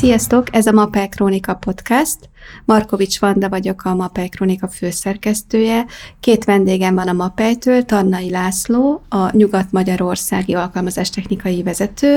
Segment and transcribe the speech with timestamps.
[0.00, 2.18] Sziasztok, ez a Mapel Krónika Podcast.
[2.64, 5.86] Markovics Vanda vagyok, a Mapel Krónika főszerkesztője.
[6.20, 12.16] Két vendégem van a Mapejtől, Tannai László, a Nyugat-Magyarországi Alkalmazástechnikai vezető,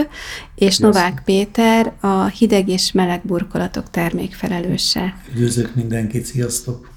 [0.55, 0.93] és Sziasztok.
[0.93, 5.17] Novák Péter, a hideg és meleg burkolatok termékfelelőse.
[5.33, 6.89] Üdvözlök mindenkit, sziasztok!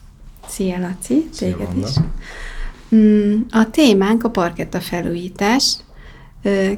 [0.49, 1.87] Szia Laci, Szia, téged Vanda.
[1.89, 1.95] is.
[2.95, 5.77] Mm, a témánk a parketta felújítás.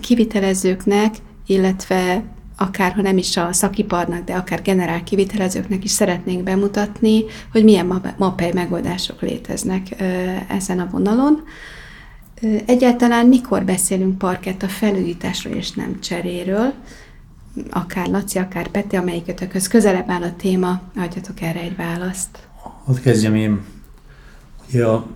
[0.00, 1.14] Kivitelezőknek,
[1.46, 2.22] illetve
[2.60, 8.14] akár ha nem is a szakiparnak, de akár generál kivitelezőknek is szeretnénk bemutatni, hogy milyen
[8.16, 10.02] MAPEI megoldások léteznek
[10.48, 11.42] ezen a vonalon.
[12.66, 16.72] Egyáltalán mikor beszélünk parkett a felújításról és nem cseréről,
[17.70, 22.38] akár Laci, akár Peti, amelyikötökhöz közelebb áll a téma, adjatok erre egy választ.
[22.86, 23.60] Ott kezdjem én.
[24.68, 25.06] Ugye a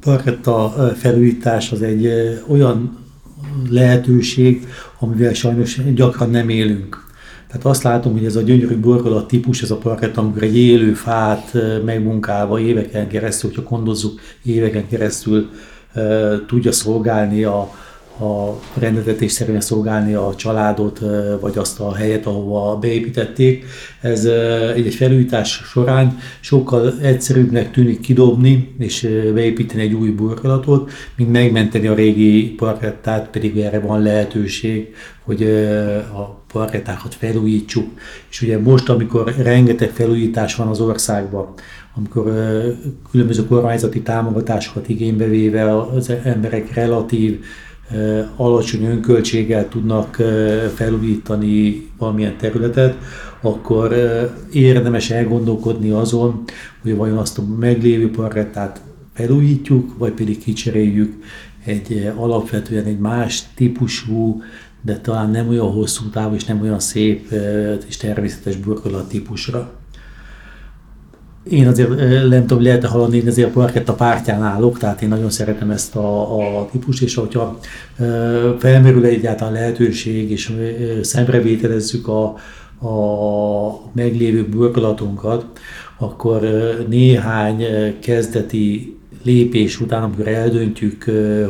[0.00, 2.08] parketta felújítás az egy
[2.48, 2.98] olyan
[3.68, 4.66] lehetőség,
[5.02, 7.04] amivel sajnos gyakran nem élünk.
[7.46, 10.92] Tehát azt látom, hogy ez a gyönyörű borgolat típus, ez a parkett, amikor egy élő
[10.92, 11.52] fát
[11.84, 15.50] megmunkálva éveken keresztül, hogyha kondozzuk éveken keresztül
[16.46, 17.74] tudja szolgálni a,
[18.20, 21.00] a rendezetésszerűen szolgálni a családot,
[21.40, 23.64] vagy azt a helyet, ahova beépítették.
[24.00, 24.24] Ez
[24.74, 31.94] egy felújítás során sokkal egyszerűbbnek tűnik kidobni és beépíteni egy új burkolatot, mint megmenteni a
[31.94, 35.42] régi parkettát, pedig erre van lehetőség, hogy
[36.14, 37.88] a parkettákat felújítsuk.
[38.30, 41.54] És ugye most, amikor rengeteg felújítás van az országban,
[41.96, 42.32] amikor
[43.10, 47.44] különböző kormányzati támogatásokat igénybe véve az emberek relatív
[48.36, 50.16] alacsony önköltséggel tudnak
[50.74, 52.96] felújítani valamilyen területet,
[53.40, 53.94] akkor
[54.52, 56.44] érdemes elgondolkodni azon,
[56.82, 58.80] hogy vajon azt a meglévő parkettát
[59.12, 61.14] felújítjuk, vagy pedig kicseréljük
[61.64, 64.42] egy alapvetően egy más típusú,
[64.80, 67.32] de talán nem olyan hosszú távú és nem olyan szép
[67.86, 69.81] és természetes burkolat típusra
[71.50, 71.96] én azért
[72.28, 75.96] nem tudom, lehet-e hallani, én azért a parketta pártján állok, tehát én nagyon szeretem ezt
[75.96, 77.58] a, a típus, és hogyha
[78.58, 80.52] felmerül egyáltalán lehetőség, és
[81.02, 82.24] szemrevételezzük a,
[82.88, 85.46] a meglévő burkolatunkat,
[85.98, 86.40] akkor
[86.88, 87.64] néhány
[88.00, 91.04] kezdeti lépés után, amikor eldöntjük,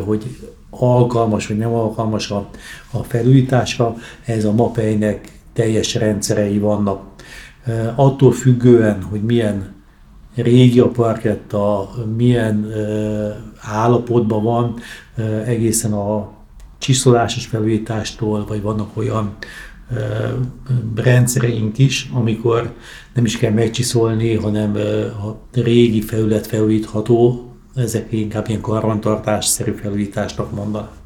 [0.04, 0.24] hogy
[0.70, 2.48] alkalmas vagy nem alkalmas a,
[2.90, 7.02] a felújításra, ez a mapeinek teljes rendszerei vannak.
[7.94, 9.81] Attól függően, hogy milyen
[10.34, 12.72] régi a parketta, milyen
[13.60, 14.74] állapotban van,
[15.44, 16.30] egészen a
[16.78, 19.36] csiszolásos felújítástól, vagy vannak olyan
[20.94, 22.72] rendszereink is, amikor
[23.14, 24.74] nem is kell megcsiszolni, hanem
[25.26, 31.01] a régi felület felújítható, ezek inkább ilyen karbantartásszerű felújításnak mondanak.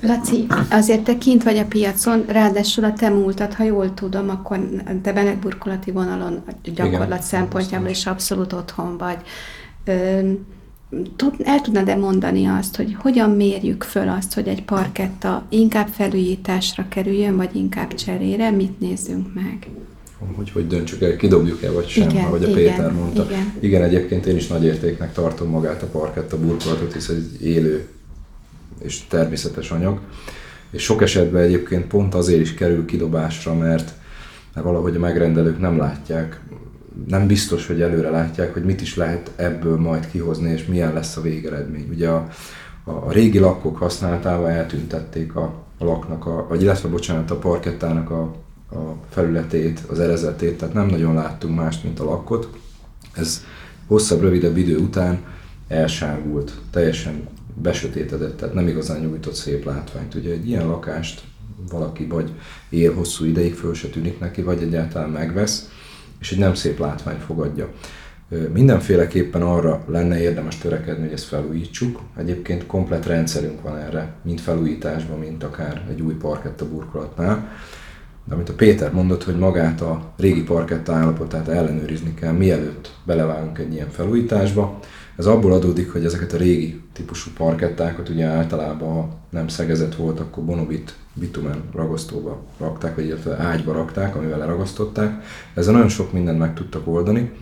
[0.00, 4.68] Laci, azért te kint vagy a piacon, ráadásul a te múltad, ha jól tudom, akkor
[5.02, 9.18] te belegburkolati vonalon gyakorlat Igen, szempontjából is abszolút otthon vagy.
[11.44, 17.36] El tudnád-e mondani azt, hogy hogyan mérjük föl azt, hogy egy parketta inkább felújításra kerüljön,
[17.36, 18.50] vagy inkább cserére?
[18.50, 19.68] Mit nézzünk meg?
[20.36, 23.24] hogy hogy döntsük el, kidobjuk-e vagy sem, igen, ahogy a igen, Péter mondta.
[23.24, 23.52] Igen.
[23.60, 27.88] igen, egyébként én is nagy értéknek tartom magát a parketta burkolatot, hisz egy élő
[28.82, 30.00] és természetes anyag.
[30.70, 33.92] És sok esetben egyébként pont azért is kerül kidobásra, mert,
[34.54, 36.40] mert valahogy a megrendelők nem látják,
[37.08, 41.16] nem biztos, hogy előre látják, hogy mit is lehet ebből majd kihozni, és milyen lesz
[41.16, 41.88] a végeredmény.
[41.90, 42.28] Ugye a,
[42.84, 48.10] a, a régi lakkok használatával eltüntették a, a laknak, a, vagy illetve bocsánat, a parkettának
[48.10, 48.22] a,
[48.72, 52.48] a felületét, az erezetét, tehát nem nagyon láttunk mást, mint a lakkot.
[53.12, 53.44] Ez
[53.86, 55.18] hosszabb, rövidebb idő után
[55.68, 60.14] elsárgult, teljesen besötétedett, tehát nem igazán nyújtott szép látványt.
[60.14, 61.22] Ugye egy ilyen lakást
[61.70, 62.30] valaki vagy
[62.68, 65.70] él hosszú ideig, föl se tűnik neki, vagy egyáltalán megvesz,
[66.20, 67.68] és egy nem szép látvány fogadja.
[68.52, 72.00] Mindenféleképpen arra lenne érdemes törekedni, hogy ezt felújítsuk.
[72.16, 77.48] Egyébként komplet rendszerünk van erre, mind felújításban, mint akár egy új parketta burkolatnál.
[78.24, 83.58] De amit a Péter mondott, hogy magát a régi parketta állapotát ellenőrizni kell, mielőtt belevágunk
[83.58, 84.78] egy ilyen felújításba,
[85.20, 90.20] ez abból adódik, hogy ezeket a régi típusú parkettákat ugye általában, ha nem szegezett volt,
[90.20, 95.24] akkor bonobit bitumen ragasztóba rakták, vagy illetve ágyba rakták, amivel leragasztották.
[95.54, 97.32] Ezzel nagyon sok mindent meg tudtak oldani,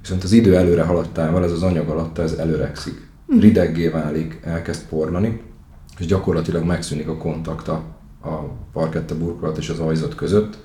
[0.00, 3.08] viszont az idő előre haladtával ez az anyag alatt ez előrekszik.
[3.26, 3.38] Mhm.
[3.38, 5.40] Rideggé válik, elkezd porlani,
[5.98, 7.82] és gyakorlatilag megszűnik a kontakt a,
[8.22, 10.58] a parketta burkolat és az ajzat között.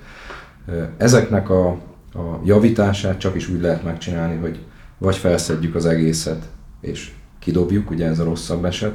[0.97, 1.67] Ezeknek a,
[2.13, 4.59] a javítását csak is úgy lehet megcsinálni, hogy
[4.99, 6.45] vagy felszedjük az egészet
[6.81, 8.93] és kidobjuk, ugye ez a rosszabb eset,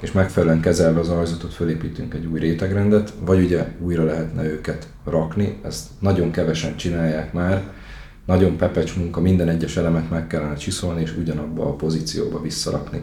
[0.00, 5.58] és megfelelően kezelve az ajzatot fölépítünk egy új rétegrendet, vagy ugye újra lehetne őket rakni,
[5.62, 7.72] ezt nagyon kevesen csinálják már,
[8.26, 13.02] nagyon pepecs munka, minden egyes elemet meg kellene csiszolni, és ugyanabba a pozícióba visszarakni.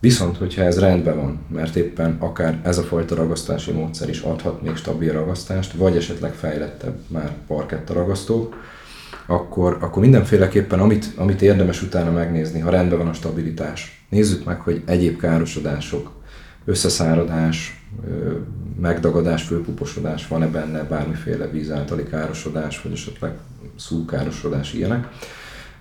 [0.00, 4.62] Viszont, hogyha ez rendben van, mert éppen akár ez a fajta ragasztási módszer is adhat
[4.62, 8.54] még stabil ragasztást, vagy esetleg fejlettebb már parketta ragasztó,
[9.26, 14.60] akkor, akkor mindenféleképpen, amit, amit érdemes utána megnézni, ha rendben van a stabilitás, nézzük meg,
[14.60, 16.10] hogy egyéb károsodások,
[16.64, 17.82] összeszáradás,
[18.80, 23.32] megdagadás, fölpuposodás, van-e benne bármiféle víz általi károsodás, vagy esetleg
[23.76, 25.08] szúkárosodás, ilyenek.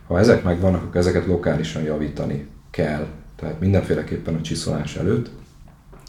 [0.07, 3.07] Ha ezek megvannak, akkor ezeket lokálisan javítani kell.
[3.35, 5.29] Tehát mindenféleképpen a csiszolás előtt.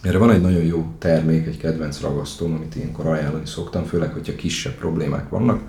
[0.03, 4.35] Erre van egy nagyon jó termék, egy kedvenc ragasztóm, amit ilyenkor ajánlani szoktam, főleg, hogyha
[4.35, 5.61] kisebb problémák vannak.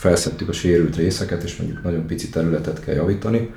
[0.00, 3.50] Felszettük a sérült részeket, és mondjuk nagyon pici területet kell javítani,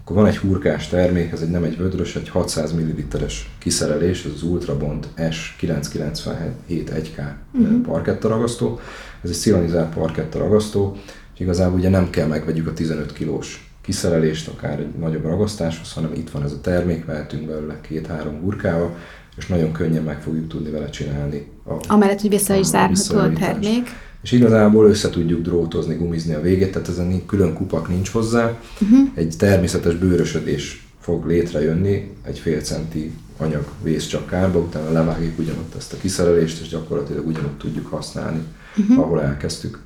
[0.00, 4.30] akkor van egy hurkás termék, ez egy nem egy vödrös, egy 600 ml-es kiszerelés, ez
[4.34, 6.30] az Ultrabond S997
[6.70, 7.80] 1K uh-huh.
[7.80, 8.80] parketta ragasztó.
[9.22, 10.96] Ez egy szilanizált parketta ragasztó,
[11.34, 16.12] és igazából ugye nem kell megvegyük a 15 kilós kiszerelést, akár egy nagyobb ragasztáshoz, hanem
[16.14, 18.96] itt van ez a termék, vehetünk belőle két-három hurkával,
[19.36, 21.46] és nagyon könnyen meg fogjuk tudni vele csinálni.
[21.64, 26.40] A, Amellett, hogy vissza is zárható a termék és igazából össze tudjuk drótozni, gumizni a
[26.40, 28.58] végét, tehát ezen külön kupak nincs hozzá.
[28.80, 29.08] Uh-huh.
[29.14, 35.74] Egy természetes bőrösödés fog létrejönni, egy fél centi anyag vész csak kárba, utána levágjuk ugyanott
[35.76, 38.40] ezt a kiszerelést, és gyakorlatilag ugyanott tudjuk használni,
[38.76, 38.98] uh-huh.
[38.98, 39.80] ahol elkezdtük.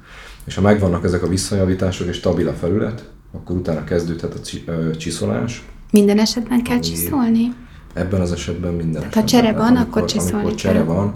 [0.44, 5.64] És ha megvannak ezek a visszajavítások és stabil a felület, akkor utána kezdődhet a csiszolás.
[5.90, 7.54] Minden esetben kell csiszolni?
[7.92, 9.22] Ebben az esetben minden Tehát esetben.
[9.22, 11.14] Ha csere van, amikor, akkor csiszolni Amikor csere van.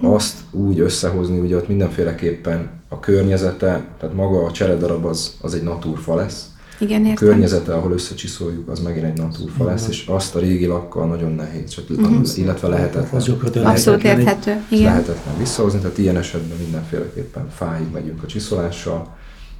[0.00, 5.62] Azt úgy összehozni, ugye ott mindenféleképpen a környezete, tehát maga a cseredarab az, az egy
[5.62, 6.46] natúrfa lesz.
[6.80, 7.28] Igen, értem.
[7.28, 11.32] A környezete, ahol összecsiszoljuk, az megint egy natúrfa lesz, és azt a régi lakkal nagyon
[11.32, 12.36] nehéz, csak uh-huh.
[12.36, 13.22] illetve lehetetlen.
[13.64, 14.62] Abszolút érthető.
[14.68, 14.84] Igen.
[14.84, 19.16] Lehetetlen visszahozni, tehát ilyen esetben mindenféleképpen fáig megyünk a csiszolással,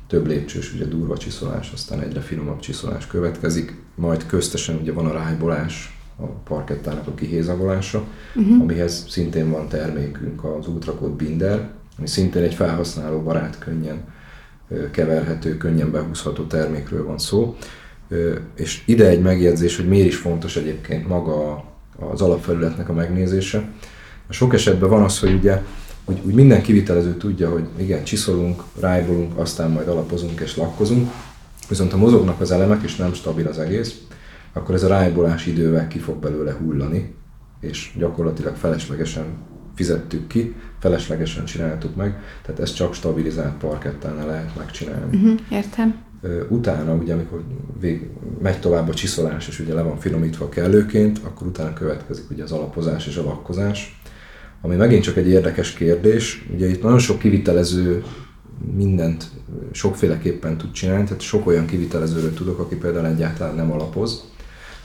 [0.08, 5.12] több lépcsős, ugye durva csiszolás, aztán egyre finomabb csiszolás következik, majd köztesen ugye van a
[5.12, 8.04] rájbolás, a parkettának a kihézagolása,
[8.34, 8.60] uh-huh.
[8.60, 11.68] amihez szintén van termékünk az Ultracode Binder,
[11.98, 14.04] ami szintén egy felhasználó barát, könnyen
[14.90, 17.56] keverhető, könnyen behúzható termékről van szó.
[18.54, 21.64] És ide egy megjegyzés, hogy miért is fontos egyébként maga
[21.98, 23.68] az alapfelületnek a megnézése.
[24.28, 25.62] Sok esetben van az, hogy ugye
[26.04, 31.10] hogy úgy minden kivitelező tudja, hogy igen, csiszolunk, rájbolunk, aztán majd alapozunk és lakkozunk,
[31.68, 34.00] viszont ha mozognak az elemek és nem stabil az egész,
[34.52, 37.14] akkor ez a rájbolás idővel ki fog belőle hullani,
[37.60, 39.24] és gyakorlatilag feleslegesen
[39.74, 45.16] fizettük ki, feleslegesen csináltuk meg, tehát ezt csak stabilizált parkettánál lehet megcsinálni.
[45.16, 45.94] Uh-huh, értem.
[46.48, 47.42] Utána, ugye, amikor
[47.80, 48.08] vég,
[48.42, 52.52] megy tovább a csiszolás, és ugye le van finomítva kellőként, akkor utána következik ugye az
[52.52, 54.00] alapozás és a lakkozás,
[54.60, 56.48] ami megint csak egy érdekes kérdés.
[56.54, 58.02] Ugye itt nagyon sok kivitelező
[58.76, 59.30] mindent
[59.72, 64.24] sokféleképpen tud csinálni, tehát sok olyan kivitelezőről tudok, aki például egyáltalán nem alapoz,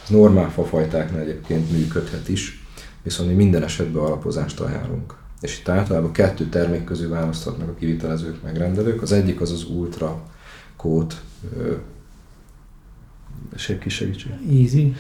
[0.03, 2.65] ez normál fafajtáknál egyébként működhet is,
[3.03, 5.15] viszont mi minden esetben alapozást ajánlunk.
[5.41, 9.01] És itt általában kettő termék közül választhatnak a kivitelezők, megrendelők.
[9.01, 10.21] Az egyik az az Ultra
[10.75, 11.21] Coat,
[13.55, 14.31] Ség kis segítség.
[14.51, 14.95] Easy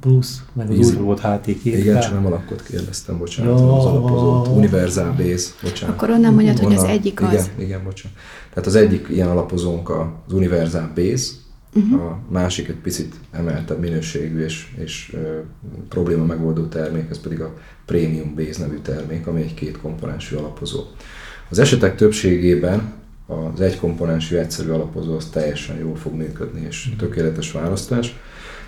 [0.00, 0.96] plusz, meg az Easy.
[0.96, 1.58] volt HT2.
[1.62, 3.76] Igen, csak nem alapot kérdeztem, bocsánat, ja.
[3.76, 4.56] az alapozót.
[4.56, 5.96] Universal Base, bocsánat.
[5.96, 7.32] Akkor onnan mondjad, hogy az egyik az.
[7.32, 8.18] Igen, igen, bocsánat.
[8.50, 11.30] Tehát az egyik ilyen alapozónk az Universal Base,
[11.78, 12.02] Uh-huh.
[12.02, 15.38] A másik egy picit emeltebb minőségű és, és ö,
[15.88, 17.54] probléma megoldó termék, ez pedig a
[17.84, 20.84] Premium Base nevű termék, ami egy két komponensű alapozó.
[21.50, 22.92] Az esetek többségében
[23.26, 27.00] az egy komponensű egyszerű alapozó az teljesen jól fog működni, és uh-huh.
[27.00, 28.16] tökéletes választás.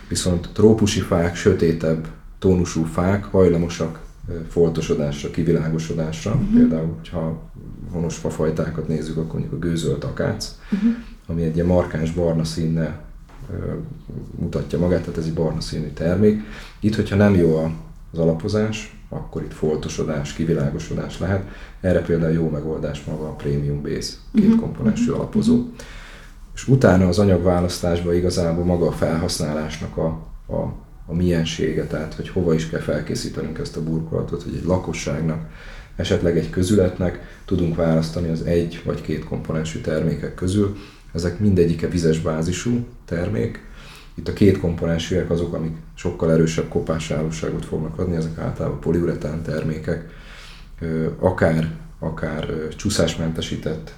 [0.08, 4.00] Viszont trópusi fák, sötétebb tónusú fák hajlamosak
[4.48, 6.30] foltosodásra, kivilágosodásra.
[6.30, 6.58] Uh-huh.
[6.58, 7.50] Például, ha
[7.90, 10.94] honos fafajtákat nézzük, akkor mondjuk a gőzölt akác, uh-huh
[11.30, 13.00] ami egy ilyen markáns barna színnel
[14.38, 16.40] mutatja magát, tehát ez egy barna színű termék.
[16.80, 17.72] Itt, hogyha nem jó
[18.12, 21.44] az alapozás, akkor itt foltosodás, kivilágosodás lehet.
[21.80, 24.60] Erre például jó megoldás maga a Premium Base, két uh-huh.
[24.60, 25.18] komponensű uh-huh.
[25.18, 25.64] alapozó.
[26.54, 30.06] És utána az anyagválasztásban igazából maga a felhasználásnak a,
[30.46, 30.74] a,
[31.06, 35.48] a miensége, tehát hogy hova is kell felkészítenünk ezt a burkolatot, hogy egy lakosságnak,
[35.96, 40.76] esetleg egy közületnek tudunk választani az egy vagy két komponensű termékek közül,
[41.12, 43.68] ezek mindegyike vizes bázisú termék.
[44.14, 50.08] Itt a két komponensűek azok, amik sokkal erősebb kopásállóságot fognak adni, ezek általában poliuretán termékek,
[51.18, 53.94] akár, akár csúszásmentesített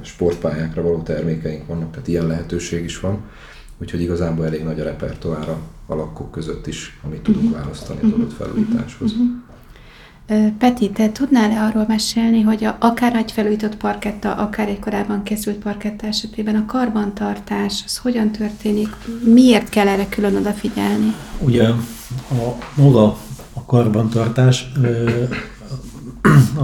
[0.00, 3.22] sportpályákra való termékeink vannak, tehát ilyen lehetőség is van.
[3.78, 7.60] úgyhogy igazából elég nagy a repertoára a lakkok között is, amit tudunk uh-huh.
[7.60, 9.12] választani az adott felújításhoz.
[10.58, 15.56] Peti, te tudnál-e arról mesélni, hogy a, akár egy felújított parketta, akár egy korábban készült
[15.56, 18.88] parketta esetében a karbantartás, az hogyan történik?
[19.24, 21.14] Miért kell erre külön odafigyelni?
[21.38, 23.18] Ugye a maga
[23.52, 24.72] a karbantartás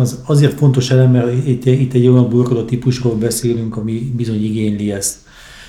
[0.00, 4.92] az azért fontos elem, mert itt, itt egy olyan burkoló típusról beszélünk, ami bizony igényli
[4.92, 5.16] ezt.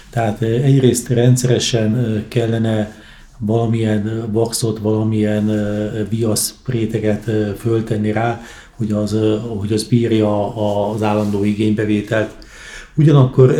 [0.09, 3.05] Tehát egyrészt rendszeresen kellene
[3.37, 5.51] valamilyen vaxot, valamilyen
[6.09, 8.41] viasz réteget föltenni rá,
[8.75, 9.17] hogy az,
[9.59, 10.55] hogy az bírja
[10.91, 12.35] az állandó igénybevételt.
[12.95, 13.55] Ugyanakkor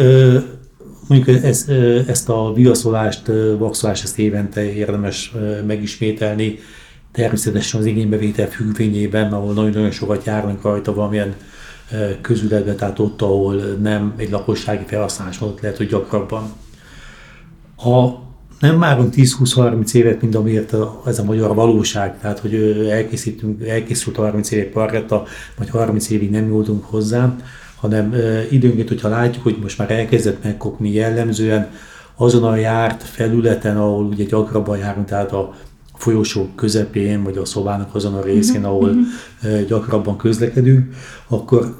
[1.07, 1.69] mondjuk ezt,
[2.07, 5.33] ezt a viaszolást, vaxolást ezt évente érdemes
[5.67, 6.59] megismételni,
[7.11, 11.35] természetesen az igénybevétel függvényében, ahol nagyon-nagyon sokat járnak rajta valamilyen
[12.21, 16.53] közületbe, tehát ott, ahol nem egy lakossági felhasználás, ott lehet, hogy gyakrabban.
[17.75, 18.26] Ha
[18.59, 22.53] nem várunk 10-20-30 évet, mint amiért a, ez a magyar valóság, tehát hogy
[22.89, 25.23] elkészítünk, elkészült 30 évek parketta,
[25.57, 27.35] vagy 30 évig nem jutunk hozzá,
[27.75, 28.13] hanem
[28.49, 31.69] időnként, hogyha látjuk, hogy most már elkezdett megkopni jellemzően,
[32.15, 35.53] azon a járt felületen, ahol ugye gyakrabban járunk, tehát a
[35.93, 39.65] folyosó közepén, vagy a szobának azon a részén, mhm, ahol uh-huh.
[39.67, 40.95] gyakrabban közlekedünk,
[41.27, 41.79] akkor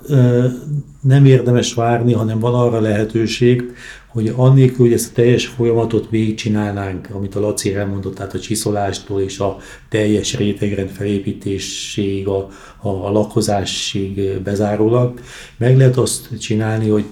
[1.01, 3.63] nem érdemes várni, hanem van arra lehetőség,
[4.07, 9.21] hogy annélkül, hogy ezt a teljes folyamatot végigcsinálnánk, amit a Laci elmondott, tehát a csiszolástól
[9.21, 9.57] és a
[9.89, 12.47] teljes rétegrend felépítéséig, a,
[12.81, 15.19] a, a lakozásig bezárólag,
[15.57, 17.05] meg lehet azt csinálni, hogy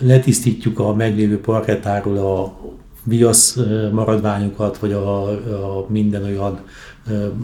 [0.00, 2.58] letisztítjuk a meglévő parkettáról a
[3.04, 3.58] viasz
[3.92, 5.28] maradványokat, vagy a,
[5.78, 6.60] a minden olyan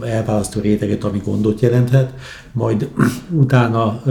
[0.01, 2.13] elválasztó réteget, ami gondot jelenthet,
[2.53, 2.89] majd
[3.43, 4.03] utána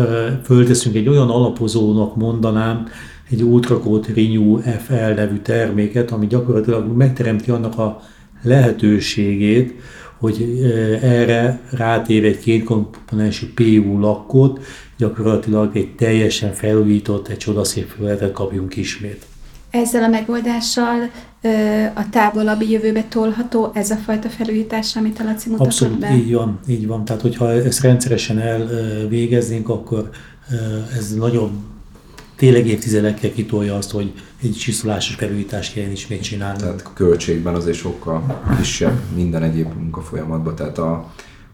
[0.43, 2.87] fölteszünk egy olyan alapozónak mondanám,
[3.29, 8.01] egy Ultracode Renew FL nevű terméket, ami gyakorlatilag megteremti annak a
[8.41, 9.73] lehetőségét,
[10.17, 10.59] hogy
[11.01, 14.59] erre rátér egy kétkomponensű PU lakkot,
[14.97, 19.25] gyakorlatilag egy teljesen felújított, egy csodaszép felületet kapjunk ismét.
[19.69, 21.09] Ezzel a megoldással
[21.93, 26.15] a távolabbi jövőbe tolható ez a fajta felújítás, amit a Laci mutatott Abszolút, be?
[26.15, 27.05] így van, így van.
[27.05, 30.09] Tehát, hogyha ezt rendszeresen elvégeznénk, akkor
[30.97, 31.51] ez nagyon
[32.35, 36.59] tényleg évtizedekkel kitolja azt, hogy egy csiszolásos felújítást kell ismét csinálni.
[36.59, 40.55] Tehát a költségben azért sokkal kisebb minden egyéb munkafolyamatban.
[40.55, 40.91] Tehát a,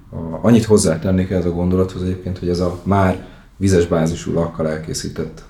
[0.09, 5.43] a, annyit hozzátennék ez a gondolathoz egyébként, hogy ez a már vizes bázisú lakkal elkészített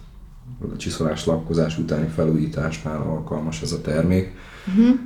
[0.73, 4.31] a csiszolás lakkozás utáni felújításnál alkalmas ez a termék.
[4.67, 4.99] Uh-huh.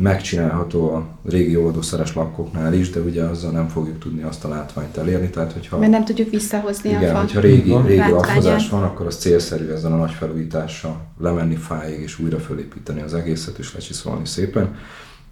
[0.00, 4.96] Megcsinálható a régi oldószeres lakkoknál is, de ugye azzal nem fogjuk tudni azt a látványt
[4.96, 5.30] elérni.
[5.30, 9.06] Tehát, hogyha, Mert nem tudjuk visszahozni igen, a fa hogyha régi, régi lakkozás van, akkor
[9.06, 14.26] az célszerű ezzel a nagy felújítással lemenni fáig és újra felépíteni az egészet és lecsiszolni
[14.26, 14.74] szépen.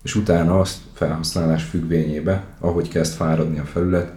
[0.02, 4.12] És utána azt felhasználás függvényébe, ahogy kezd fáradni a felület,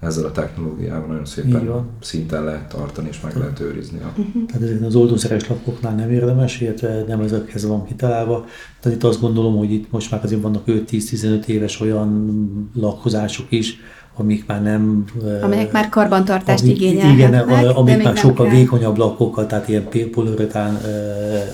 [0.00, 3.98] ezzel a technológiával nagyon szépen szinten lehet tartani és meg lehet őrizni.
[3.98, 4.06] A...
[4.16, 4.46] Uh-huh.
[4.46, 8.44] Tehát ezeknél az oldószeres lakoknál nem érdemes, illetve nem ezekhez van kitalálva.
[8.80, 13.76] Tehát itt azt gondolom, hogy itt most már azért vannak 5-10-15 éves olyan lakkozások is,
[14.16, 15.04] amik már nem...
[15.42, 17.58] Amelyek már karbantartást amik, igényelhetnek.
[17.60, 18.54] Igen, amik már sokkal kell.
[18.54, 20.78] vékonyabb lakokkal, tehát ilyen poliuretán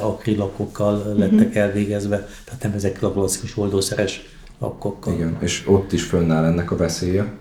[0.00, 1.56] akrilakokkal lettek uh-huh.
[1.56, 4.22] elvégezve, tehát nem ezekkel a klasszikus oldószeres
[4.58, 5.12] lakokkal.
[5.12, 7.32] Igen, és ott is fönnáll ennek a veszélye,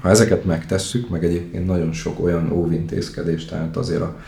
[0.00, 4.20] ha ezeket megtesszük, meg egyébként nagyon sok olyan óvintézkedés, tehát azért a,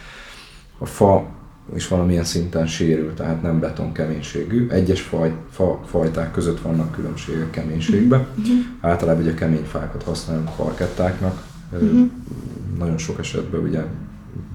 [0.78, 1.28] a fa
[1.74, 4.68] is valamilyen szinten sérül, tehát nem beton keménységű.
[4.68, 8.20] Egyes faj, fa fajták között vannak különbségek keménységben.
[8.20, 8.54] Uh-huh.
[8.80, 11.42] Általában ugye kemény fákat használunk parkettáknak.
[11.72, 12.10] Uh-huh.
[12.78, 13.80] Nagyon sok esetben ugye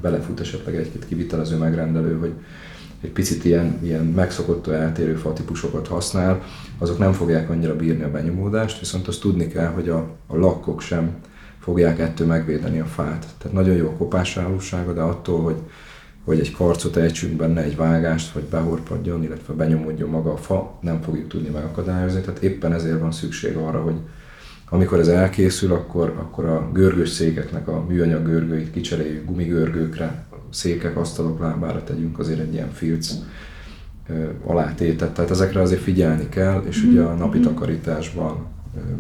[0.02, 2.34] belefut esetleg egy-két kivitelező megrendelő, hogy
[3.02, 6.44] egy picit ilyen, ilyen megszokott eltérő fatípusokat használ,
[6.78, 10.82] azok nem fogják annyira bírni a benyomódást, viszont azt tudni kell, hogy a, a lakkok
[10.82, 11.16] sem
[11.60, 13.26] fogják ettől megvédeni a fát.
[13.38, 15.58] Tehát nagyon jó a kopásállósága, de attól, hogy,
[16.24, 21.02] hogy egy karcot ejtsünk benne, egy vágást, vagy behorpadjon, illetve benyomódjon maga a fa, nem
[21.02, 22.22] fogjuk tudni megakadályozni.
[22.22, 23.96] Tehát éppen ezért van szükség arra, hogy
[24.70, 30.26] amikor ez elkészül, akkor, akkor a görgős székeknek a műanyag görgőit kicseréljük gumigörgőkre,
[30.56, 33.14] székek, asztalok lábára tegyünk azért egy ilyen filc
[34.46, 35.14] alátétet.
[35.14, 37.48] Tehát ezekre azért figyelni kell, és ugye a napi mhm.
[37.48, 38.46] takarításban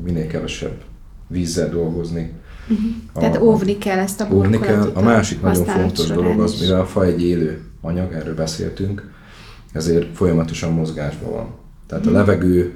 [0.04, 0.82] minél kevesebb
[1.28, 2.32] vízzel dolgozni.
[2.70, 2.86] Uh-huh.
[3.14, 4.92] A, Tehát óvni kell ezt a Óvni kell.
[4.94, 9.12] A másik nagyon fontos dolog az, mivel a fa egy élő anyag, erről beszéltünk,
[9.74, 11.48] ezért folyamatosan mozgásban van.
[11.88, 12.22] Tehát uh-huh.
[12.22, 12.74] a levegő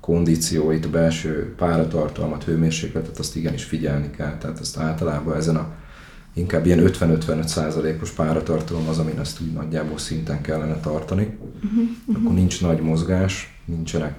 [0.00, 4.36] kondícióit, belső páratartalmat, hőmérsékletet, azt igenis figyelni kell.
[4.38, 5.74] Tehát ezt általában ezen a
[6.34, 11.22] inkább ilyen 50-55 százalékos páratartalom az, amin ezt úgy nagyjából szinten kellene tartani.
[11.22, 12.24] Uh-huh, uh-huh.
[12.24, 14.14] Akkor nincs nagy mozgás, nincsenek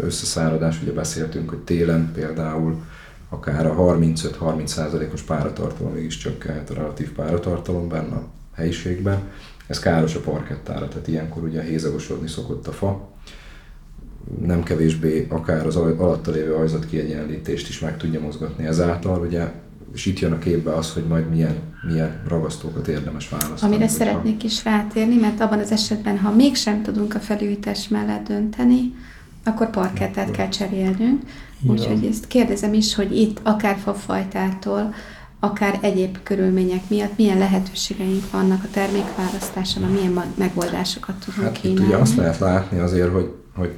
[0.00, 2.82] összeszáradás, ugye beszéltünk, hogy télen például
[3.28, 9.30] akár a 35-30 százalékos páratartalom is csökkenhet a relatív páratartalom benne a helyiségben.
[9.66, 13.08] Ez káros a parkettára, tehát ilyenkor ugye hézagosodni szokott a fa.
[14.40, 19.52] Nem kevésbé akár az alatta lévő ajzat kiegyenlítést is meg tudja mozgatni ezáltal, ugye
[19.92, 21.56] és itt jön a képbe az, hogy majd milyen,
[21.88, 23.74] milyen ragasztókat érdemes választani.
[23.74, 28.94] Amire szeretnék is rátérni, mert abban az esetben, ha mégsem tudunk a felújítás mellett dönteni,
[29.44, 31.22] akkor parkettát kell cserélnünk.
[31.66, 34.94] Úgyhogy ezt kérdezem is, hogy itt akár fafajtától,
[35.40, 41.80] akár egyéb körülmények miatt milyen lehetőségeink vannak a termékválasztásában, milyen megoldásokat tudunk hát kínálni.
[41.80, 43.72] Itt ugye azt lehet látni azért, hogy, hogy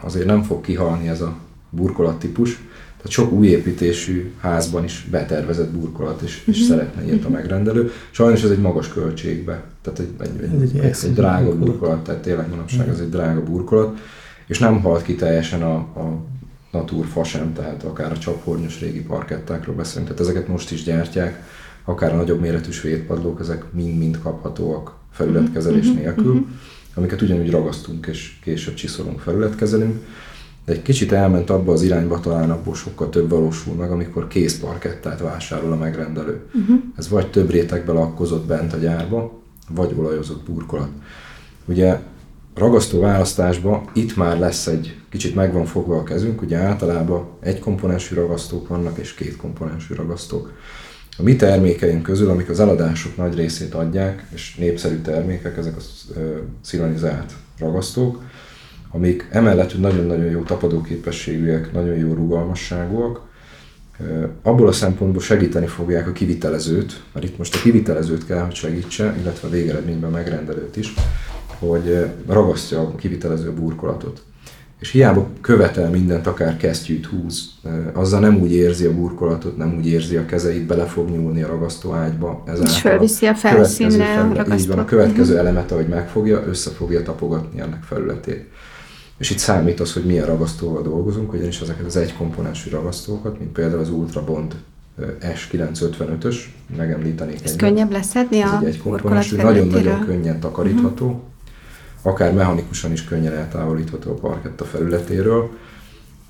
[0.00, 1.36] azért nem fog kihalni ez a
[1.70, 2.58] burkolat típus,
[3.04, 6.76] tehát sok új építésű házban is betervezett burkolat, és, és uh-huh.
[6.76, 7.90] szeretne ilyet a megrendelő.
[8.10, 12.48] Sajnos ez egy magas költségbe, tehát egy, egy, egy, egy, egy drága burkolat, tehát tényleg
[12.48, 13.98] manapság ez egy drága burkolat,
[14.46, 16.24] és nem halt ki teljesen a, a
[16.72, 21.42] Natur fa sem, tehát akár a csaphornyos régi parkettákról beszélünk, tehát ezeket most is gyártják,
[21.84, 26.02] akár a nagyobb méretű svédpadlók, ezek mind-mind kaphatóak felületkezelés uh-huh.
[26.02, 26.46] nélkül, uh-huh.
[26.94, 30.02] amiket ugyanúgy ragasztunk és később csiszolunk, felületkezelünk
[30.64, 35.20] de egy kicsit elment abba az irányba, talán abból sokkal több valósul meg, amikor kézparkettát
[35.20, 36.40] vásárol a megrendelő.
[36.54, 36.76] Uh-huh.
[36.96, 40.88] Ez vagy több rétegbe lakkozott bent a gyárba, vagy olajozott burkolat.
[41.64, 41.98] Ugye
[42.54, 48.14] ragasztó választásban itt már lesz egy kicsit megvan fogva a kezünk, ugye általában egy komponensű
[48.14, 50.52] ragasztók vannak és két komponensű ragasztók.
[51.18, 55.80] A mi termékeink közül, amik az eladások nagy részét adják, és népszerű termékek, ezek a
[56.60, 58.22] szilanizált ragasztók,
[58.94, 63.20] amik emellett nagyon-nagyon jó tapadóképességűek, nagyon jó rugalmasságúak,
[64.42, 69.14] abból a szempontból segíteni fogják a kivitelezőt, mert itt most a kivitelezőt kell, hogy segítse,
[69.20, 70.94] illetve a végeredményben megrendelőt is,
[71.58, 74.22] hogy ragasztja a kivitelező burkolatot.
[74.80, 77.50] És hiába követel mindent, akár kesztyűt húz,
[77.92, 81.46] azzal nem úgy érzi a burkolatot, nem úgy érzi a kezeit, bele fog nyúlni a
[81.46, 82.44] ragasztóágyba.
[82.62, 87.60] És felviszi a felszínre a Így van, a következő elemet, ahogy megfogja, össze fogja tapogatni
[87.60, 88.48] ennek felületét.
[89.18, 93.80] És itt számít az, hogy milyen ragasztóval dolgozunk, ugyanis ezeket az egykomponensű ragasztókat, mint például
[93.80, 94.54] az Ultra Bond
[95.20, 96.36] S955-ös,
[96.76, 101.22] megemlítenék Ez könnyebb leszedni a egy komponensű, nagyon-nagyon könnyen takarítható, uh-huh.
[102.02, 105.50] akár mechanikusan is könnyen eltávolítható a parketta felületéről,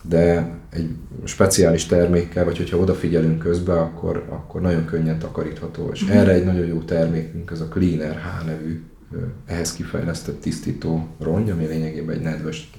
[0.08, 0.90] de egy
[1.24, 5.90] speciális termékkel, vagy hogyha odafigyelünk közben, akkor, akkor nagyon könnyen takarítható.
[5.92, 6.18] És uh-huh.
[6.18, 8.82] erre egy nagyon jó termékünk, ez a Cleaner H nevű
[9.46, 12.70] ehhez kifejlesztett tisztító rongy, ami lényegében egy nedves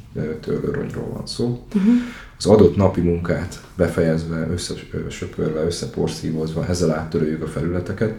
[0.41, 1.65] tőlőrongyról van szó.
[1.75, 1.93] Uh-huh.
[2.37, 8.13] Az adott napi munkát befejezve, összesöpörve, összeporszívozva, ezzel áttörőjük a felületeket,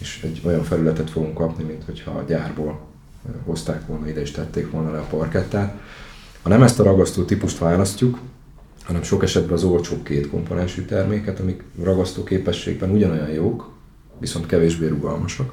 [0.00, 2.80] és egy olyan felületet fogunk kapni, mint hogyha a gyárból
[3.44, 5.80] hozták volna ide és tették volna le a parkettát.
[6.42, 8.18] Ha nem ezt a ragasztó típust választjuk,
[8.82, 13.70] hanem sok esetben az olcsóbb két komponensű terméket, amik ragasztó képességben ugyanolyan jók,
[14.18, 15.52] viszont kevésbé rugalmasak,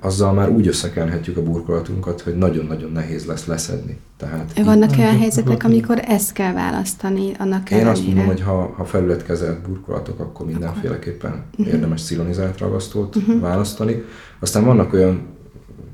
[0.00, 3.98] azzal már úgy összekenhetjük a burkolatunkat, hogy nagyon-nagyon nehéz lesz leszedni.
[4.16, 8.84] Tehát Vannak olyan helyzetek, amikor ezt kell választani annak Én azt mondom, hogy ha, ha
[8.84, 11.74] felületkezelt burkolatok, akkor mindenféleképpen uh-huh.
[11.74, 13.40] érdemes szilonizált ragasztót uh-huh.
[13.40, 14.02] választani.
[14.40, 15.26] Aztán vannak olyan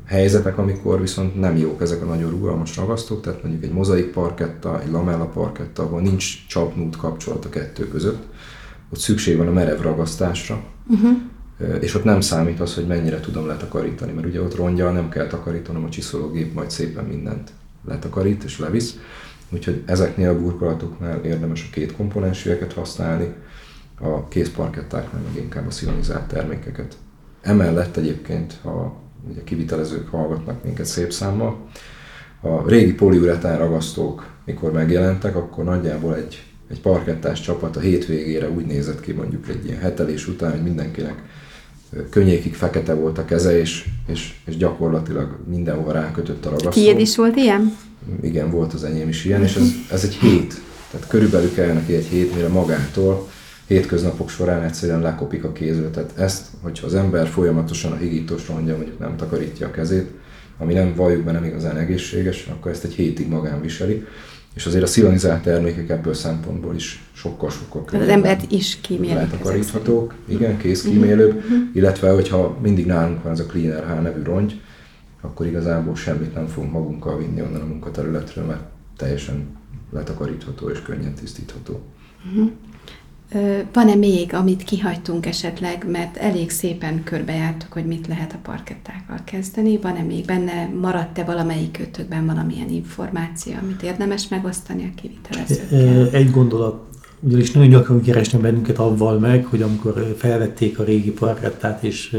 [0.07, 4.83] helyzetek, amikor viszont nem jók ezek a nagyon rugalmas ragasztók, tehát mondjuk egy mozaik parketta,
[4.83, 8.23] egy lamella parketta, ahol nincs csapnút kapcsolat a kettő között,
[8.93, 11.17] ott szükség van a merev ragasztásra, uh-huh
[11.81, 15.27] és ott nem számít az, hogy mennyire tudom letakarítani, mert ugye ott rongyal nem kell
[15.27, 17.51] takarítanom, a csiszológép majd szépen mindent
[17.89, 18.99] letakarít és levisz,
[19.51, 23.35] úgyhogy ezeknél a burkolatoknál érdemes a két komponensűeket használni,
[24.01, 26.97] a kézparkettáknál meg inkább a szilonizált termékeket.
[27.43, 31.67] Emellett egyébként, ha ugye kivitelezők hallgatnak minket szép számmal,
[32.41, 38.67] a régi poliuretán ragasztók, mikor megjelentek, akkor nagyjából egy, egy parkettás csapat a hétvégére úgy
[38.67, 41.23] nézett ki mondjuk egy ilyen hetelés után, hogy mindenkinek
[42.11, 46.71] könnyékig fekete volt a keze, és, és, és gyakorlatilag mindenhova rákötött a ragasztó.
[46.71, 47.77] Tiéd is volt ilyen?
[48.23, 50.61] Igen, volt az enyém is ilyen, és ez, ez egy hét.
[50.91, 53.29] Tehát körülbelül kell neki egy hét, mire magától
[53.67, 55.91] hétköznapok során egyszerűen lekopik a kézről.
[55.91, 60.11] Tehát ezt, hogyha az ember folyamatosan a higítós rongya mondjuk nem takarítja a kezét,
[60.59, 64.07] ami nem valljuk be nem igazán egészséges, akkor ezt egy hétig magán viseli.
[64.55, 68.07] És azért a szilanizált termékek ebből szempontból is sokkal-sokkal könnyebb.
[68.07, 69.15] Az embert is kímélik.
[69.15, 71.59] Letakaríthatók, igen, kézkímélőbb, uh-huh.
[71.73, 74.61] illetve hogyha mindig nálunk van ez a Cleaner H nevű rongy,
[75.21, 78.63] akkor igazából semmit nem fogunk magunkkal vinni onnan a munkaterületről, mert
[78.97, 79.57] teljesen
[79.91, 81.81] letakarítható és könnyen tisztítható.
[82.31, 82.51] Uh-huh.
[83.73, 89.79] Van-e még, amit kihagytunk esetleg, mert elég szépen körbejártuk, hogy mit lehet a parkettákkal kezdeni?
[89.79, 96.09] Van-e még benne, maradt-e valamelyik kötökben valamilyen információ, amit érdemes megosztani a kivitelezőkkel?
[96.13, 96.85] Egy gondolat,
[97.21, 102.17] ugyanis nagyon gyakran keresnek bennünket avval meg, hogy amikor felvették a régi parkettát, és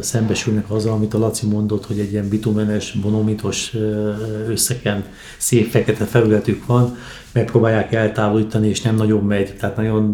[0.00, 3.74] szembesülnek azzal, amit a Laci mondott, hogy egy ilyen bitumenes, bonomitos
[4.48, 5.04] összeken
[5.38, 6.96] szép fekete felületük van,
[7.32, 10.10] megpróbálják eltávolítani, és nem nagyon megy, tehát nagyon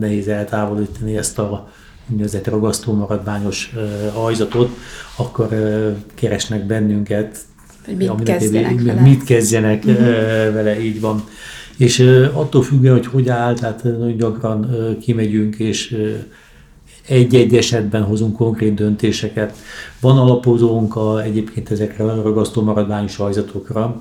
[0.00, 1.68] nehéz eltávolítani ezt a
[2.10, 3.72] úgynevezett ragasztó maradványos
[4.14, 4.76] ajzatot,
[5.16, 5.48] akkor
[6.14, 7.38] keresnek bennünket,
[7.84, 9.00] hogy mit kezdjenek vele.
[9.00, 10.06] Mit kezdjenek uh-huh.
[10.52, 11.24] vele, így van.
[11.76, 11.98] És
[12.32, 15.96] attól függően, hogy hogy áll, tehát nagyon gyakran kimegyünk, és
[17.08, 19.56] egy-egy esetben hozunk konkrét döntéseket.
[20.00, 24.00] Van alapozónk a, egyébként ezekre a ragasztó maradványos ajzatokra,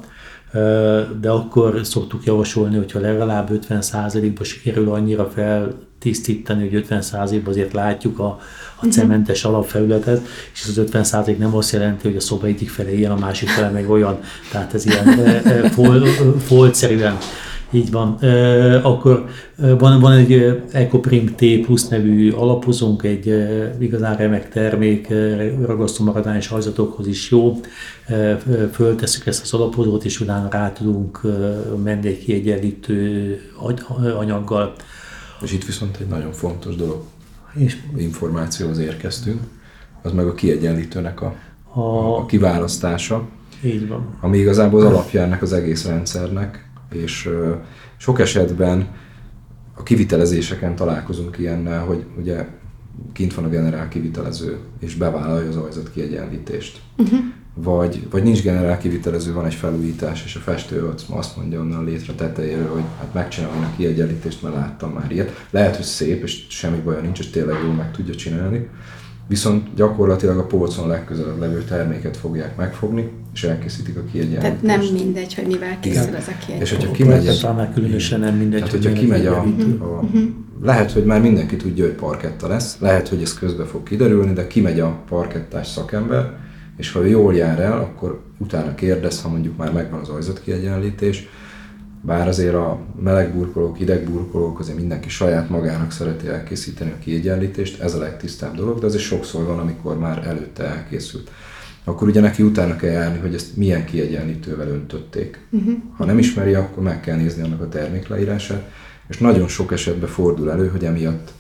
[1.22, 8.26] de akkor szoktuk javasolni, hogyha legalább 50%-ba sikerül annyira feltisztítani, hogy 50%-ban azért látjuk a,
[8.26, 8.40] a
[8.82, 8.90] mhm.
[8.90, 10.22] cementes alapfelületet,
[10.54, 13.70] és az 50% nem azt jelenti, hogy a szoba egyik fele ilyen, a másik fele
[13.70, 14.20] meg olyan,
[14.52, 15.06] tehát ez ilyen
[16.48, 17.18] foltszerűen
[17.72, 18.18] így van.
[18.22, 19.26] E, akkor
[19.56, 25.08] van, van egy Ecoprim T plusz nevű alapozónk, egy e, igazán remek termék,
[25.66, 27.60] ragasztó maradványos hajzatokhoz is jó.
[28.06, 28.38] E,
[28.72, 31.22] föltesszük ezt az alapozót, és utána rá tudunk
[31.84, 33.42] menni egy kiegyenlítő
[34.18, 34.74] anyaggal.
[35.42, 37.02] És itt viszont egy nagyon fontos dolog.
[37.54, 39.40] És információhoz érkeztünk,
[40.02, 41.36] az meg a kiegyenlítőnek a,
[41.74, 43.28] a, a kiválasztása.
[43.64, 44.18] Így van.
[44.22, 47.30] Ami igazából az alapja ennek az egész rendszernek, és
[47.98, 48.88] sok esetben
[49.76, 52.48] a kivitelezéseken találkozunk ilyennel, hogy ugye
[53.14, 56.82] kint van a generál kivitelező, és bevállalja az ajzat kiegyenlítést.
[56.98, 57.20] Uh-huh.
[57.54, 62.14] Vagy, vagy nincs generál kivitelező, van egy felújítás, és a festő azt mondja onnan létre
[62.14, 65.46] tetejéről, hogy hát megcsinálom a kiegyenlítést, mert láttam már ilyet.
[65.50, 68.68] Lehet, hogy szép, és semmi baja nincs, és tényleg jól meg tudja csinálni.
[69.28, 74.62] Viszont gyakorlatilag a polcon legközelebb levő terméket fogják megfogni, és elkészítik a kiegyenlítést.
[74.62, 76.16] Tehát nem mindegy, hogy mivel készül Igen.
[76.16, 76.72] az a kiegyenlítés.
[76.72, 79.40] És hogyha kimegy, a, különösen nem mindegy, tehát, hogyha kimegy a,
[79.80, 80.04] a,
[80.62, 84.48] lehet, hogy már mindenki tudja, hogy parketta lesz, lehet, hogy ez közbe fog kiderülni, de
[84.48, 86.38] kimegy a parkettás szakember,
[86.78, 90.42] és ha ő jól jár el, akkor utána kérdez, ha mondjuk már megvan az ajzat
[90.42, 91.28] kiegyenlítés,
[92.02, 97.82] bár azért a meleg burkolók, hideg burkolók, azért mindenki saját magának szereti elkészíteni a kiegyenlítést,
[97.82, 101.32] ez a legtisztább dolog, de azért sokszor van, amikor már előtte elkészült.
[101.88, 105.48] Akkor ugye neki utána kell járni, hogy ezt milyen kiegyenlítővel öntötték.
[105.50, 105.74] Uh-huh.
[105.98, 108.72] Ha nem ismeri, akkor meg kell nézni annak a termékleírását,
[109.08, 111.32] és nagyon sok esetben fordul elő, hogy emiatt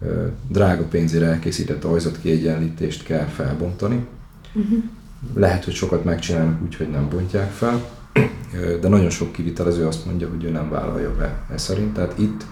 [0.00, 4.06] ö, drága pénzére elkészített ajzat kiegyenlítést kell felbontani.
[4.54, 4.82] Uh-huh.
[5.34, 7.84] Lehet, hogy sokat megcsinálnak úgy, hogy nem bontják fel,
[8.80, 11.92] de nagyon sok kivitelező azt mondja, hogy ő nem vállalja be e szerint.
[11.92, 12.46] Tehát itt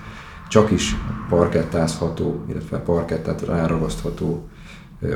[0.48, 0.96] csak is
[1.28, 4.48] parkettázható, illetve parkettát ráragasztható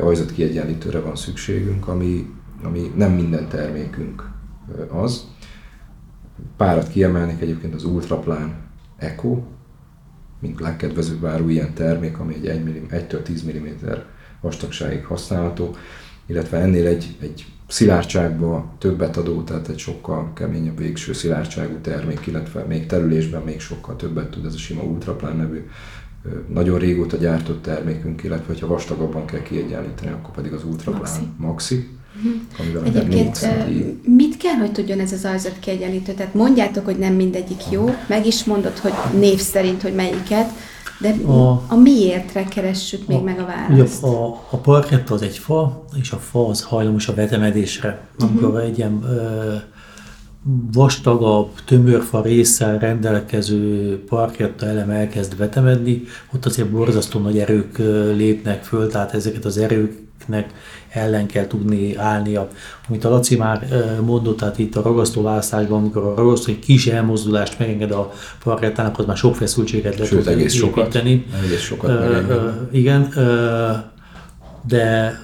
[0.01, 2.31] ajzat kiegyenlítőre van szükségünk, ami,
[2.63, 4.31] ami nem minden termékünk
[4.91, 5.27] az.
[6.57, 8.55] Párat kiemelnék egyébként az Ultraplán
[8.97, 9.43] Eco,
[10.39, 13.67] mint legkedvezőbb áru ilyen termék, ami egy 1-től 10 mm
[14.41, 15.77] vastagságig használható,
[16.27, 22.63] illetve ennél egy, egy szilárdságba többet adó, tehát egy sokkal keményebb végső szilárdságú termék, illetve
[22.63, 25.67] még terülésben még sokkal többet tud ez a sima Ultraplán nevű
[26.49, 31.29] nagyon régóta gyártott termékünk, illetve ha vastagabban kell kiegyenlíteni, akkor pedig az Ultraplán Maxi.
[31.37, 31.97] Maxi
[32.59, 33.39] amivel Egyébként
[34.03, 36.13] mit kell, hogy tudjon ez az ajzat kiegyenlítő?
[36.13, 40.51] Tehát mondjátok, hogy nem mindegyik jó, meg is mondod, hogy név szerint, hogy melyiket,
[40.99, 44.03] de a, a miértre keressük még a, meg a választ?
[44.03, 48.09] Ugye a, a parketta az egy fa, és a fa az hajlamos a vetemedésre.
[48.19, 48.31] Uh-huh.
[48.31, 49.55] Amikor egy ilyen ö,
[50.73, 56.03] vastagabb, tömörfa résszel rendelkező parketta elem elkezd vetemedni,
[56.35, 57.79] ott azért borzasztó nagy erők
[58.17, 60.51] lépnek föl, tehát ezeket az erőknek
[60.89, 62.49] ellen kell tudni állnia.
[62.89, 63.67] Amit a Laci már
[64.05, 69.05] mondott, tehát itt a ragasztóválasztásban, amikor a ragasztó egy kis elmozdulást megenged a parkettának, az
[69.05, 71.25] már sok feszültséget le tud egész építeni.
[71.29, 73.77] Sokat, egész sokat uh, uh, Igen, uh,
[74.67, 75.19] de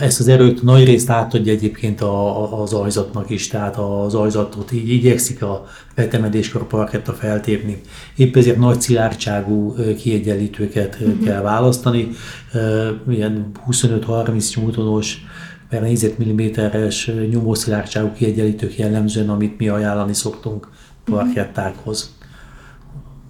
[0.00, 4.88] ezt az erőt nagy részt átadja egyébként a, az ajzatnak is, tehát az ajzatot így
[4.88, 5.64] igyekszik a
[5.94, 7.80] vetemedéskor a parketta feltépni.
[8.16, 11.24] Épp ezért nagy szilárdságú kiegyenlítőket uh-huh.
[11.24, 12.08] kell választani,
[13.08, 15.16] ilyen 25-30 newtonos
[15.68, 20.68] per négyzetmilliméteres nyomószilárdságú kiegyenlítők jellemzően, amit mi ajánlani szoktunk
[21.04, 22.14] parkettákhoz.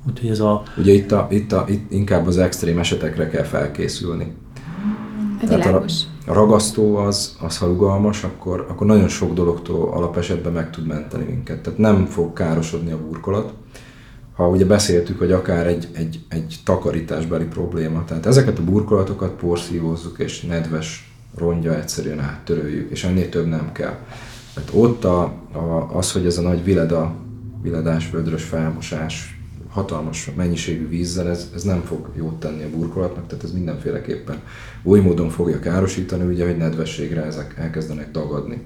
[0.09, 0.63] Úgyhogy ez a...
[0.77, 4.33] Ugye itt, a, itt, a, itt inkább az extrém esetekre kell felkészülni.
[5.47, 5.67] Tehát
[6.27, 11.25] a, ragasztó az, az ha rugalmas, akkor, akkor nagyon sok dologtól alapesetben meg tud menteni
[11.25, 11.61] minket.
[11.61, 13.53] Tehát nem fog károsodni a burkolat,
[14.37, 20.19] ha ugye beszéltük, hogy akár egy, egy, egy takarításbeli probléma, tehát ezeket a burkolatokat porszívozzuk,
[20.19, 23.97] és nedves rongya egyszerűen áttöröljük, és ennél több nem kell.
[24.55, 27.15] Tehát ott a, a, az, hogy ez a nagy vileda,
[27.63, 29.42] viledás, vödrös felmosás,
[29.73, 34.41] hatalmas mennyiségű vízzel, ez, ez nem fog jót tenni a burkolatnak, tehát ez mindenféleképpen
[34.83, 38.61] oly módon fogja károsítani, ugye, hogy nedvességre ezek elkezdenek dagadni.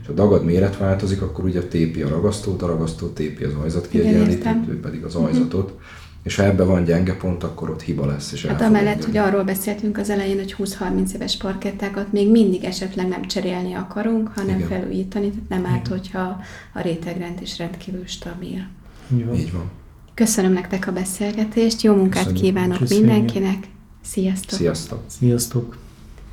[0.00, 3.88] És ha dagad méret változik, akkor ugye tépi a ragasztót, a ragasztó tépi az ajzat
[3.88, 5.64] kiegyenlítőt, pedig az ajzatot.
[5.64, 5.80] Uh-huh.
[6.22, 8.32] És ha ebben van gyenge pont, akkor ott hiba lesz.
[8.32, 13.08] És hát amellett, hogy arról beszéltünk az elején, hogy 20-30 éves parkettákat még mindig esetleg
[13.08, 14.68] nem cserélni akarunk, hanem Igen.
[14.68, 16.40] felújítani, tehát nem árt, hogyha
[16.72, 18.66] a rétegrend is rendkívül stabil.
[19.12, 19.70] Így Így van.
[20.20, 22.44] Köszönöm nektek a beszélgetést, jó munkát Köszönjük.
[22.44, 23.06] kívánok Köszönjük.
[23.06, 23.68] mindenkinek,
[24.02, 24.58] sziasztok!
[24.58, 25.02] Sziasztok!
[25.18, 25.76] Sziasztok!